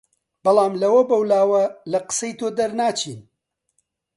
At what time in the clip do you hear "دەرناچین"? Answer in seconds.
2.57-3.19